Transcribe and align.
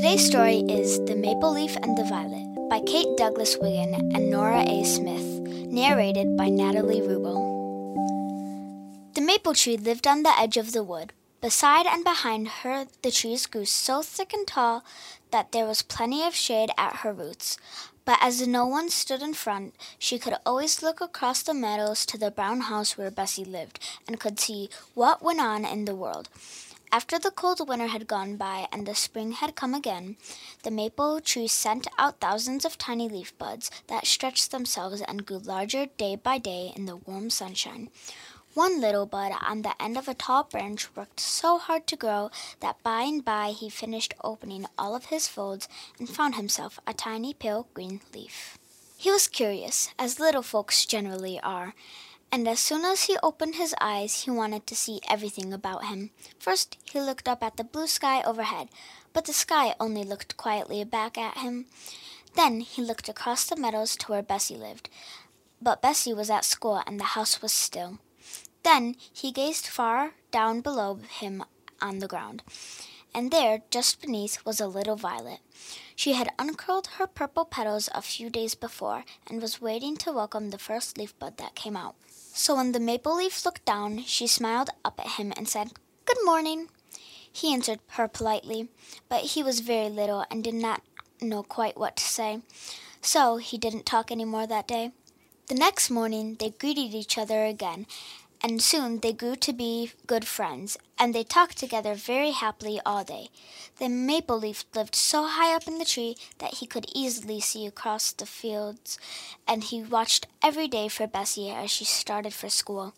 Today's 0.00 0.24
story 0.24 0.60
is 0.60 0.98
The 1.04 1.14
Maple 1.14 1.52
Leaf 1.52 1.76
and 1.76 1.94
the 1.94 2.04
Violet 2.04 2.70
by 2.70 2.80
Kate 2.80 3.18
Douglas 3.18 3.58
Wiggin 3.60 3.92
and 4.14 4.30
Nora 4.30 4.62
A. 4.62 4.82
Smith, 4.82 5.42
narrated 5.68 6.38
by 6.38 6.48
Natalie 6.48 7.02
Rubel. 7.02 7.36
The 9.12 9.20
maple 9.20 9.52
tree 9.52 9.76
lived 9.76 10.06
on 10.06 10.22
the 10.22 10.32
edge 10.40 10.56
of 10.56 10.72
the 10.72 10.82
wood. 10.82 11.12
Beside 11.42 11.84
and 11.84 12.02
behind 12.02 12.48
her, 12.64 12.86
the 13.02 13.10
trees 13.10 13.44
grew 13.44 13.66
so 13.66 14.00
thick 14.00 14.32
and 14.32 14.46
tall 14.46 14.84
that 15.32 15.52
there 15.52 15.66
was 15.66 15.82
plenty 15.82 16.26
of 16.26 16.34
shade 16.34 16.70
at 16.78 17.04
her 17.04 17.12
roots. 17.12 17.58
But 18.06 18.20
as 18.22 18.48
no 18.48 18.64
one 18.64 18.88
stood 18.88 19.20
in 19.20 19.34
front, 19.34 19.74
she 19.98 20.18
could 20.18 20.36
always 20.46 20.82
look 20.82 21.02
across 21.02 21.42
the 21.42 21.52
meadows 21.52 22.06
to 22.06 22.16
the 22.16 22.30
brown 22.30 22.62
house 22.72 22.96
where 22.96 23.10
Bessie 23.10 23.44
lived 23.44 23.78
and 24.08 24.18
could 24.18 24.40
see 24.40 24.70
what 24.94 25.22
went 25.22 25.40
on 25.40 25.66
in 25.66 25.84
the 25.84 25.94
world. 25.94 26.30
After 26.92 27.20
the 27.20 27.30
cold 27.30 27.68
winter 27.68 27.86
had 27.86 28.08
gone 28.08 28.36
by 28.36 28.66
and 28.72 28.84
the 28.84 28.96
spring 28.96 29.30
had 29.30 29.54
come 29.54 29.74
again, 29.74 30.16
the 30.64 30.72
maple 30.72 31.20
tree 31.20 31.46
sent 31.46 31.86
out 31.98 32.18
thousands 32.18 32.64
of 32.64 32.78
tiny 32.78 33.08
leaf 33.08 33.36
buds 33.38 33.70
that 33.86 34.08
stretched 34.08 34.50
themselves 34.50 35.00
and 35.00 35.24
grew 35.24 35.38
larger 35.38 35.86
day 35.86 36.16
by 36.16 36.38
day 36.38 36.72
in 36.74 36.86
the 36.86 36.96
warm 36.96 37.30
sunshine. 37.30 37.90
One 38.54 38.80
little 38.80 39.06
bud 39.06 39.30
on 39.40 39.62
the 39.62 39.80
end 39.80 39.96
of 39.96 40.08
a 40.08 40.14
tall 40.14 40.42
branch 40.42 40.88
worked 40.96 41.20
so 41.20 41.58
hard 41.58 41.86
to 41.86 41.96
grow 41.96 42.32
that 42.58 42.82
by 42.82 43.02
and 43.02 43.24
by 43.24 43.52
he 43.52 43.70
finished 43.70 44.14
opening 44.24 44.66
all 44.76 44.96
of 44.96 45.06
his 45.06 45.28
folds 45.28 45.68
and 46.00 46.08
found 46.08 46.34
himself 46.34 46.80
a 46.88 46.92
tiny 46.92 47.32
pale 47.32 47.68
green 47.72 48.00
leaf. 48.12 48.58
He 48.96 49.12
was 49.12 49.28
curious, 49.28 49.90
as 49.96 50.18
little 50.18 50.42
folks 50.42 50.84
generally 50.84 51.38
are, 51.40 51.74
and 52.32 52.46
as 52.46 52.60
soon 52.60 52.84
as 52.84 53.04
he 53.04 53.16
opened 53.22 53.56
his 53.56 53.74
eyes 53.80 54.22
he 54.22 54.30
wanted 54.30 54.66
to 54.66 54.76
see 54.76 55.00
everything 55.08 55.52
about 55.52 55.86
him. 55.86 56.10
First 56.38 56.76
he 56.92 57.00
looked 57.00 57.28
up 57.28 57.42
at 57.42 57.56
the 57.56 57.64
blue 57.64 57.86
sky 57.86 58.22
overhead, 58.22 58.68
but 59.12 59.24
the 59.24 59.32
sky 59.32 59.74
only 59.80 60.04
looked 60.04 60.36
quietly 60.36 60.84
back 60.84 61.18
at 61.18 61.38
him. 61.38 61.66
Then 62.36 62.60
he 62.60 62.82
looked 62.82 63.08
across 63.08 63.44
the 63.44 63.56
meadows 63.56 63.96
to 63.96 64.12
where 64.12 64.22
Bessie 64.22 64.56
lived, 64.56 64.88
but 65.60 65.82
Bessie 65.82 66.14
was 66.14 66.30
at 66.30 66.44
school 66.44 66.82
and 66.86 67.00
the 67.00 67.16
house 67.16 67.42
was 67.42 67.52
still. 67.52 67.98
Then 68.62 68.94
he 69.12 69.32
gazed 69.32 69.66
far 69.66 70.12
down 70.30 70.60
below 70.60 71.00
him 71.20 71.42
on 71.82 71.98
the 71.98 72.08
ground, 72.08 72.42
and 73.14 73.30
there, 73.30 73.62
just 73.70 74.00
beneath, 74.00 74.44
was 74.44 74.60
a 74.60 74.66
little 74.66 74.96
violet. 74.96 75.40
She 75.94 76.12
had 76.12 76.32
uncurled 76.38 76.88
her 76.98 77.06
purple 77.06 77.44
petals 77.44 77.88
a 77.94 78.02
few 78.02 78.30
days 78.30 78.54
before 78.54 79.04
and 79.26 79.42
was 79.42 79.60
waiting 79.60 79.96
to 79.98 80.12
welcome 80.12 80.50
the 80.50 80.58
first 80.58 80.96
leaf 80.96 81.18
bud 81.18 81.36
that 81.36 81.54
came 81.54 81.76
out. 81.76 81.94
So 82.08 82.56
when 82.56 82.72
the 82.72 82.80
maple 82.80 83.16
leaf 83.16 83.44
looked 83.44 83.64
down, 83.64 84.04
she 84.04 84.26
smiled 84.26 84.70
up 84.84 84.98
at 85.00 85.12
him 85.12 85.32
and 85.36 85.48
said, 85.48 85.72
Good 86.04 86.18
morning. 86.24 86.68
He 87.32 87.52
answered 87.52 87.80
her 87.90 88.08
politely, 88.08 88.68
but 89.08 89.22
he 89.22 89.42
was 89.42 89.60
very 89.60 89.88
little 89.88 90.24
and 90.30 90.42
did 90.42 90.54
not 90.54 90.82
know 91.20 91.42
quite 91.42 91.76
what 91.76 91.96
to 91.96 92.02
say, 92.02 92.40
so 93.00 93.36
he 93.36 93.58
didn't 93.58 93.86
talk 93.86 94.10
any 94.10 94.24
more 94.24 94.46
that 94.46 94.66
day. 94.66 94.92
The 95.48 95.54
next 95.54 95.90
morning 95.90 96.36
they 96.38 96.50
greeted 96.50 96.94
each 96.94 97.18
other 97.18 97.44
again, 97.44 97.86
and 98.42 98.62
soon 98.62 99.00
they 99.00 99.12
grew 99.12 99.36
to 99.36 99.52
be 99.52 99.92
good 100.06 100.26
friends, 100.26 100.78
and 100.98 101.14
they 101.14 101.24
talked 101.24 101.58
together 101.58 101.94
very 101.94 102.30
happily 102.30 102.80
all 102.84 103.04
day. 103.04 103.28
The 103.78 103.88
maple 103.88 104.38
leaf 104.38 104.64
lived 104.74 104.94
so 104.94 105.26
high 105.26 105.54
up 105.54 105.66
in 105.66 105.78
the 105.78 105.84
tree 105.84 106.16
that 106.38 106.54
he 106.54 106.66
could 106.66 106.86
easily 106.94 107.40
see 107.40 107.66
across 107.66 108.12
the 108.12 108.26
fields, 108.26 108.98
and 109.46 109.64
he 109.64 109.82
watched 109.82 110.26
every 110.42 110.68
day 110.68 110.88
for 110.88 111.06
Bessie 111.06 111.50
as 111.50 111.70
she 111.70 111.84
started 111.84 112.32
for 112.32 112.48
school. 112.48 112.94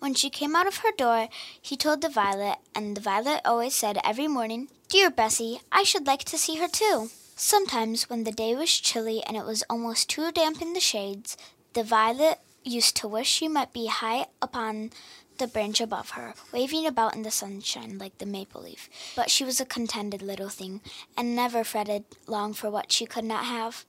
When 0.00 0.14
she 0.14 0.30
came 0.30 0.56
out 0.56 0.66
of 0.66 0.78
her 0.78 0.92
door, 0.96 1.28
he 1.60 1.76
told 1.76 2.00
the 2.00 2.08
violet, 2.08 2.58
and 2.74 2.96
the 2.96 3.02
violet 3.02 3.42
always 3.44 3.74
said 3.74 3.98
every 4.02 4.28
morning, 4.28 4.68
Dear 4.88 5.10
Bessie, 5.10 5.60
I 5.70 5.82
should 5.82 6.06
like 6.06 6.24
to 6.24 6.38
see 6.38 6.56
her 6.56 6.68
too. 6.68 7.10
Sometimes, 7.36 8.08
when 8.08 8.24
the 8.24 8.32
day 8.32 8.54
was 8.54 8.70
chilly 8.70 9.22
and 9.24 9.36
it 9.36 9.44
was 9.44 9.62
almost 9.70 10.08
too 10.08 10.32
damp 10.32 10.60
in 10.60 10.72
the 10.72 10.80
shades, 10.80 11.36
the 11.74 11.82
violet 11.82 12.40
used 12.64 12.96
to 12.96 13.08
wish 13.08 13.28
she 13.28 13.48
might 13.48 13.72
be 13.72 13.86
high 13.86 14.26
upon 14.42 14.90
the 15.38 15.46
branch 15.46 15.80
above 15.80 16.10
her, 16.10 16.34
waving 16.52 16.86
about 16.86 17.14
in 17.14 17.22
the 17.22 17.30
sunshine 17.30 17.96
like 17.98 18.18
the 18.18 18.26
maple 18.26 18.62
leaf. 18.62 18.88
But 19.16 19.30
she 19.30 19.44
was 19.44 19.60
a 19.60 19.64
contented 19.64 20.22
little 20.22 20.50
thing, 20.50 20.82
and 21.16 21.34
never 21.34 21.64
fretted 21.64 22.04
long 22.26 22.52
for 22.52 22.70
what 22.70 22.92
she 22.92 23.06
could 23.06 23.24
not 23.24 23.44
have. 23.46 23.86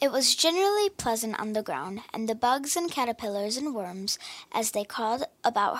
It 0.00 0.12
was 0.12 0.34
generally 0.34 0.88
pleasant 0.90 1.38
on 1.40 1.52
the 1.52 1.62
ground, 1.62 2.02
and 2.12 2.28
the 2.28 2.34
bugs 2.34 2.76
and 2.76 2.90
caterpillars 2.90 3.56
and 3.56 3.74
worms, 3.74 4.18
as 4.52 4.70
they 4.70 4.84
crawled 4.84 5.24
about 5.44 5.78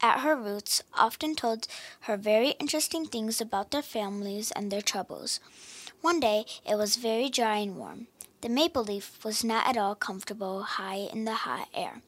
at 0.00 0.20
her 0.20 0.34
roots, 0.34 0.82
often 0.94 1.34
told 1.34 1.68
her 2.00 2.16
very 2.16 2.50
interesting 2.60 3.06
things 3.06 3.40
about 3.40 3.70
their 3.70 3.82
families 3.82 4.50
and 4.50 4.70
their 4.70 4.82
troubles. 4.82 5.38
One 6.00 6.18
day 6.18 6.44
it 6.68 6.76
was 6.76 6.96
very 6.96 7.30
dry 7.30 7.58
and 7.58 7.76
warm. 7.76 8.08
The 8.42 8.48
maple 8.48 8.82
leaf 8.82 9.24
was 9.24 9.44
not 9.44 9.68
at 9.68 9.76
all 9.76 9.94
comfortable 9.94 10.64
high 10.64 11.08
in 11.12 11.24
the 11.24 11.32
hot 11.32 11.68
air, 11.72 12.02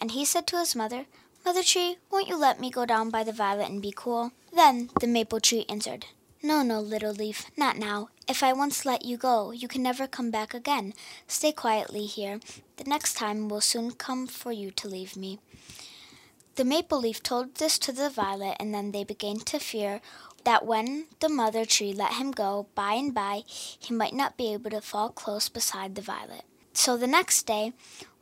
and 0.00 0.12
he 0.12 0.24
said 0.24 0.46
to 0.46 0.58
his 0.58 0.74
mother, 0.74 1.04
Mother 1.44 1.62
Tree, 1.62 1.98
won't 2.10 2.26
you 2.26 2.38
let 2.38 2.58
me 2.58 2.70
go 2.70 2.86
down 2.86 3.10
by 3.10 3.22
the 3.22 3.32
violet 3.32 3.68
and 3.68 3.82
be 3.82 3.92
cool? 3.94 4.32
Then 4.50 4.88
the 4.98 5.06
maple 5.06 5.40
tree 5.40 5.66
answered, 5.68 6.06
No, 6.42 6.62
no, 6.62 6.80
little 6.80 7.12
leaf, 7.12 7.50
not 7.54 7.76
now. 7.76 8.08
If 8.26 8.42
I 8.42 8.54
once 8.54 8.86
let 8.86 9.04
you 9.04 9.18
go, 9.18 9.50
you 9.50 9.68
can 9.68 9.82
never 9.82 10.06
come 10.06 10.30
back 10.30 10.54
again. 10.54 10.94
Stay 11.28 11.52
quietly 11.52 12.06
here. 12.06 12.40
The 12.78 12.84
next 12.84 13.12
time 13.12 13.50
will 13.50 13.60
soon 13.60 13.90
come 13.90 14.26
for 14.26 14.52
you 14.52 14.70
to 14.70 14.88
leave 14.88 15.18
me. 15.18 15.38
The 16.56 16.64
maple 16.64 17.00
leaf 17.00 17.20
told 17.20 17.56
this 17.56 17.78
to 17.80 17.90
the 17.90 18.10
violet, 18.10 18.56
and 18.60 18.72
then 18.72 18.92
they 18.92 19.02
began 19.02 19.38
to 19.40 19.58
fear 19.58 20.00
that 20.44 20.64
when 20.64 21.06
the 21.18 21.28
mother 21.28 21.64
tree 21.64 21.92
let 21.92 22.14
him 22.14 22.30
go, 22.30 22.68
by 22.76 22.92
and 22.92 23.12
by 23.12 23.42
he 23.46 23.92
might 23.92 24.14
not 24.14 24.36
be 24.36 24.52
able 24.52 24.70
to 24.70 24.80
fall 24.80 25.08
close 25.08 25.48
beside 25.48 25.94
the 25.94 26.02
violet. 26.02 26.44
So 26.72 26.96
the 26.96 27.06
next 27.06 27.44
day, 27.46 27.72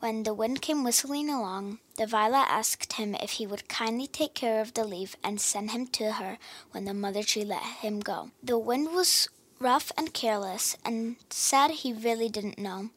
when 0.01 0.23
the 0.23 0.33
wind 0.35 0.63
came 0.63 0.83
whistling 0.83 1.29
along, 1.29 1.79
the 1.97 2.07
violet 2.07 2.47
asked 2.49 2.95
him 2.95 3.15
if 3.15 3.33
he 3.33 3.47
would 3.47 3.69
kindly 3.69 4.07
take 4.07 4.35
care 4.35 4.61
of 4.61 4.75
the 4.75 4.85
leaf 4.85 5.15
and 5.23 5.41
send 5.41 5.73
him 5.73 5.87
to 5.89 6.13
her 6.13 6.39
when 6.71 6.87
the 6.87 6.95
mother 6.95 7.23
tree 7.23 7.45
let 7.45 7.63
him 7.63 8.01
go. 8.01 8.31
The 8.43 8.59
wind 8.59 8.95
was 8.95 9.29
rough 9.59 9.93
and 9.97 10.13
careless, 10.15 10.77
and 10.85 11.17
said 11.31 11.71
he 11.71 11.93
really 11.93 12.29
didn't 12.29 12.59
know. 12.59 12.91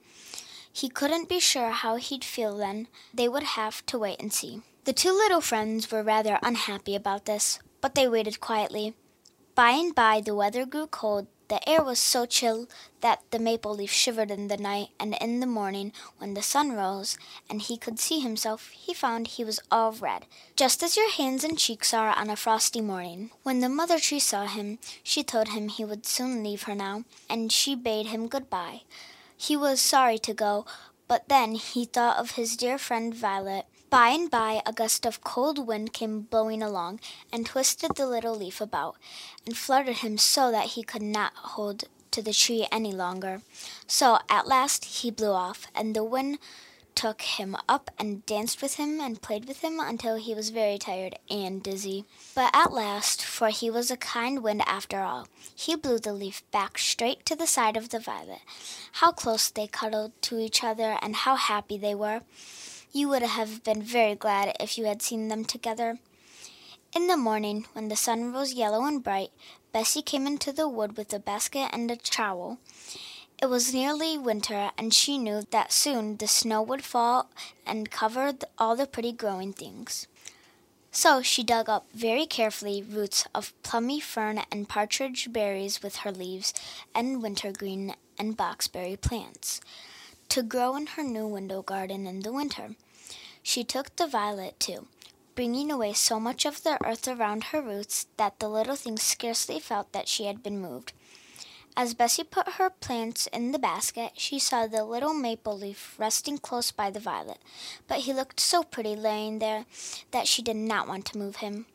He 0.71 0.89
couldn't 0.89 1.29
be 1.29 1.39
sure 1.39 1.69
how 1.69 1.95
he'd 1.97 2.23
feel 2.23 2.57
then. 2.57 2.87
They 3.13 3.27
would 3.27 3.43
have 3.43 3.85
to 3.87 3.99
wait 3.99 4.19
and 4.19 4.33
see. 4.33 4.61
The 4.85 4.93
two 4.93 5.13
little 5.13 5.41
friends 5.41 5.89
were 5.91 6.03
rather 6.03 6.37
unhappy 6.43 6.93
about 6.93 7.25
this, 7.25 7.57
but 7.81 7.95
they 7.95 8.07
waited 8.07 8.39
quietly. 8.39 8.93
By 9.55 9.71
and 9.71 9.95
by 9.95 10.21
the 10.21 10.35
weather 10.35 10.63
grew 10.67 10.85
cold. 10.85 11.25
The 11.47 11.67
air 11.67 11.83
was 11.83 11.97
so 11.97 12.27
chill 12.27 12.67
that 13.01 13.23
the 13.31 13.39
maple 13.39 13.73
leaf 13.73 13.91
shivered 13.91 14.29
in 14.29 14.47
the 14.47 14.57
night, 14.57 14.89
and 14.99 15.15
in 15.19 15.39
the 15.39 15.47
morning, 15.47 15.91
when 16.19 16.35
the 16.35 16.43
sun 16.43 16.71
rose 16.71 17.17
and 17.49 17.63
he 17.63 17.77
could 17.77 17.99
see 17.99 18.19
himself, 18.19 18.69
he 18.69 18.93
found 18.93 19.25
he 19.27 19.43
was 19.43 19.59
all 19.71 19.91
red, 19.91 20.27
just 20.55 20.83
as 20.83 20.95
your 20.95 21.09
hands 21.11 21.43
and 21.43 21.57
cheeks 21.57 21.91
are 21.91 22.09
on 22.09 22.29
a 22.29 22.35
frosty 22.35 22.81
morning. 22.81 23.31
When 23.41 23.61
the 23.61 23.69
mother 23.69 23.97
tree 23.97 24.19
saw 24.19 24.45
him, 24.45 24.77
she 25.01 25.23
told 25.23 25.49
him 25.49 25.69
he 25.69 25.85
would 25.85 26.05
soon 26.05 26.43
leave 26.43 26.63
her 26.63 26.75
now, 26.75 27.05
and 27.27 27.51
she 27.51 27.73
bade 27.73 28.07
him 28.07 28.27
good 28.27 28.51
bye. 28.51 28.81
He 29.35 29.57
was 29.57 29.79
sorry 29.81 30.19
to 30.19 30.33
go, 30.35 30.67
but 31.07 31.27
then 31.27 31.55
he 31.55 31.85
thought 31.85 32.17
of 32.17 32.31
his 32.31 32.55
dear 32.55 32.77
friend 32.77 33.15
Violet. 33.15 33.65
By 33.95 34.09
and 34.09 34.29
by 34.29 34.61
a 34.65 34.73
gust 34.73 35.05
of 35.05 35.23
cold 35.23 35.67
wind 35.67 35.93
came 35.93 36.23
blowing 36.23 36.61
along, 36.61 36.99
and 37.31 37.45
twisted 37.45 37.95
the 37.95 38.05
little 38.05 38.35
leaf 38.35 38.59
about, 38.59 38.97
and 39.45 39.55
fluttered 39.55 39.99
him 39.99 40.17
so 40.17 40.51
that 40.51 40.71
he 40.71 40.83
could 40.83 41.01
not 41.01 41.31
hold 41.33 41.85
to 42.11 42.21
the 42.21 42.33
tree 42.33 42.67
any 42.73 42.91
longer. 42.91 43.41
So 43.87 44.19
at 44.27 44.49
last 44.49 44.83
he 44.83 45.11
blew 45.11 45.31
off, 45.31 45.67
and 45.73 45.95
the 45.95 46.03
wind 46.03 46.39
took 46.93 47.21
him 47.21 47.55
up 47.69 47.89
and 47.97 48.25
danced 48.25 48.61
with 48.61 48.75
him 48.75 48.99
and 48.99 49.21
played 49.21 49.45
with 49.45 49.61
him 49.61 49.79
until 49.79 50.17
he 50.17 50.35
was 50.35 50.49
very 50.49 50.77
tired 50.77 51.17
and 51.29 51.63
dizzy. 51.63 52.03
But 52.35 52.53
at 52.53 52.73
last, 52.73 53.23
for 53.23 53.47
he 53.47 53.69
was 53.69 53.89
a 53.89 53.95
kind 53.95 54.43
wind 54.43 54.61
after 54.65 54.99
all, 54.99 55.29
he 55.55 55.77
blew 55.77 55.99
the 55.99 56.11
leaf 56.11 56.43
back 56.51 56.77
straight 56.77 57.25
to 57.27 57.35
the 57.37 57.47
side 57.47 57.77
of 57.77 57.91
the 57.91 57.99
violet. 57.99 58.41
How 58.91 59.13
close 59.13 59.49
they 59.49 59.67
cuddled 59.67 60.21
to 60.23 60.37
each 60.37 60.65
other, 60.65 60.97
and 61.01 61.15
how 61.15 61.37
happy 61.37 61.77
they 61.77 61.95
were! 61.95 62.23
You 62.95 63.09
would 63.09 63.23
have 63.23 63.61
been 63.61 63.81
very 63.81 64.15
glad 64.15 64.55
if 64.57 64.77
you 64.77 64.85
had 64.85 65.01
seen 65.01 65.27
them 65.27 65.43
together. 65.43 65.99
In 66.95 67.07
the 67.07 67.17
morning, 67.17 67.65
when 67.73 67.89
the 67.89 67.97
sun 67.97 68.31
rose 68.31 68.53
yellow 68.53 68.85
and 68.85 69.03
bright, 69.03 69.31
Bessie 69.73 70.01
came 70.01 70.25
into 70.25 70.53
the 70.53 70.69
wood 70.69 70.95
with 70.95 71.11
a 71.11 71.19
basket 71.19 71.71
and 71.73 71.91
a 71.91 71.97
trowel. 71.97 72.57
It 73.41 73.47
was 73.47 73.73
nearly 73.73 74.17
winter, 74.17 74.71
and 74.77 74.93
she 74.93 75.17
knew 75.17 75.41
that 75.51 75.73
soon 75.73 76.15
the 76.15 76.27
snow 76.29 76.61
would 76.61 76.85
fall 76.85 77.27
and 77.65 77.91
cover 77.91 78.31
all 78.57 78.77
the 78.77 78.87
pretty 78.87 79.11
growing 79.11 79.51
things. 79.51 80.07
So 80.89 81.21
she 81.21 81.43
dug 81.43 81.67
up 81.67 81.87
very 81.93 82.25
carefully 82.25 82.81
roots 82.81 83.25
of 83.35 83.51
plummy 83.61 83.99
fern 83.99 84.43
and 84.49 84.69
partridge 84.69 85.33
berries 85.33 85.83
with 85.83 85.97
her 85.97 86.13
leaves, 86.13 86.53
and 86.95 87.21
wintergreen 87.21 87.95
and 88.17 88.37
boxberry 88.37 88.95
plants, 88.95 89.59
to 90.29 90.41
grow 90.41 90.77
in 90.77 90.87
her 90.95 91.03
new 91.03 91.27
window 91.27 91.61
garden 91.61 92.07
in 92.07 92.21
the 92.21 92.31
winter. 92.31 92.69
She 93.47 93.63
took 93.63 93.95
the 93.95 94.07
violet 94.07 94.59
too, 94.59 94.87
bringing 95.35 95.71
away 95.71 95.93
so 95.93 96.19
much 96.19 96.45
of 96.45 96.63
the 96.63 96.83
earth 96.83 97.07
around 97.07 97.43
her 97.45 97.61
roots 97.61 98.07
that 98.17 98.39
the 98.39 98.49
little 98.49 98.75
thing 98.75 98.97
scarcely 98.97 99.59
felt 99.59 99.91
that 99.91 100.07
she 100.07 100.25
had 100.25 100.41
been 100.41 100.59
moved. 100.59 100.93
As 101.77 101.93
Bessie 101.93 102.23
put 102.23 102.53
her 102.53 102.71
plants 102.71 103.27
in 103.27 103.51
the 103.51 103.59
basket, 103.59 104.13
she 104.15 104.39
saw 104.39 104.65
the 104.65 104.83
little 104.83 105.13
maple 105.13 105.55
leaf 105.55 105.93
resting 105.99 106.39
close 106.39 106.71
by 106.71 106.89
the 106.89 106.99
violet, 106.99 107.37
but 107.87 107.99
he 107.99 108.13
looked 108.13 108.39
so 108.39 108.63
pretty 108.63 108.95
laying 108.95 109.37
there 109.37 109.65
that 110.09 110.27
she 110.27 110.41
did 110.41 110.55
not 110.55 110.87
want 110.87 111.05
to 111.05 111.17
move 111.19 111.35
him. 111.35 111.67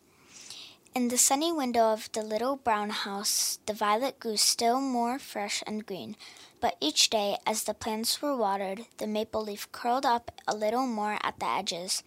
In 0.93 1.07
the 1.07 1.19
sunny 1.19 1.53
window 1.53 1.93
of 1.93 2.11
the 2.11 2.23
little 2.23 2.57
brown 2.57 2.91
house, 2.91 3.61
the 3.67 3.73
violet 3.73 4.19
grew 4.19 4.37
still 4.37 4.81
more 4.81 5.21
fresh 5.21 5.63
and 5.65 5.87
green. 5.87 6.17
But 6.61 6.77
each 6.81 7.11
day, 7.11 7.37
as 7.47 7.63
the 7.63 7.75
plants 7.75 8.21
were 8.21 8.37
watered, 8.37 8.87
the 8.99 9.07
maple 9.07 9.45
leaf 9.45 9.71
curled 9.71 10.05
up 10.05 10.33
a 10.49 10.57
little 10.57 10.89
more 10.89 11.17
at 11.23 11.39
the 11.39 11.47
edges 11.47 12.03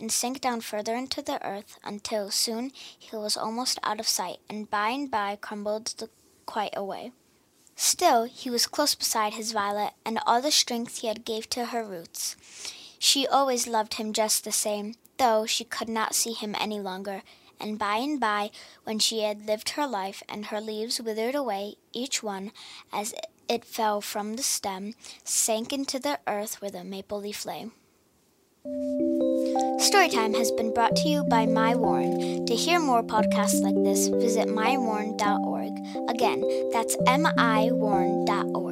and 0.00 0.10
sank 0.10 0.40
down 0.40 0.62
further 0.62 0.94
into 0.94 1.20
the 1.20 1.44
earth 1.46 1.78
until 1.84 2.30
soon 2.30 2.72
he 2.98 3.14
was 3.14 3.36
almost 3.36 3.78
out 3.82 4.00
of 4.00 4.08
sight 4.08 4.38
and 4.48 4.70
by 4.70 4.88
and 4.88 5.10
by 5.10 5.36
crumbled 5.36 6.08
quite 6.46 6.74
away. 6.74 7.12
Still, 7.76 8.24
he 8.24 8.48
was 8.48 8.66
close 8.66 8.94
beside 8.94 9.34
his 9.34 9.52
violet, 9.52 9.92
and 10.06 10.18
all 10.26 10.40
the 10.40 10.50
strength 10.50 10.98
he 10.98 11.06
had 11.06 11.26
gave 11.26 11.50
to 11.50 11.66
her 11.66 11.84
roots. 11.84 12.36
She 12.98 13.26
always 13.26 13.66
loved 13.66 13.94
him 13.94 14.14
just 14.14 14.44
the 14.44 14.52
same, 14.52 14.94
though 15.18 15.44
she 15.44 15.64
could 15.64 15.88
not 15.90 16.14
see 16.14 16.32
him 16.32 16.56
any 16.58 16.80
longer 16.80 17.22
and 17.62 17.78
by 17.78 17.96
and 17.96 18.20
by, 18.20 18.50
when 18.84 18.98
she 18.98 19.22
had 19.22 19.46
lived 19.46 19.70
her 19.70 19.86
life, 19.86 20.22
and 20.28 20.46
her 20.46 20.60
leaves 20.60 21.00
withered 21.00 21.34
away, 21.34 21.76
each 21.92 22.22
one, 22.22 22.52
as 22.92 23.14
it 23.48 23.64
fell 23.64 24.00
from 24.00 24.34
the 24.34 24.42
stem, 24.42 24.94
sank 25.24 25.72
into 25.72 25.98
the 25.98 26.18
earth 26.26 26.60
where 26.60 26.70
the 26.70 26.84
maple 26.84 27.20
leaf 27.20 27.46
lay. 27.46 27.70
Storytime 29.82 30.36
has 30.36 30.52
been 30.52 30.72
brought 30.72 30.94
to 30.96 31.08
you 31.08 31.24
by 31.24 31.46
My 31.46 31.74
Warren. 31.74 32.46
To 32.46 32.54
hear 32.54 32.78
more 32.78 33.02
podcasts 33.02 33.60
like 33.60 33.74
this, 33.82 34.08
visit 34.08 34.48
mywarren.org. 34.48 35.72
Again, 36.08 36.70
that's 36.72 36.96
mywarren.org. 36.98 38.71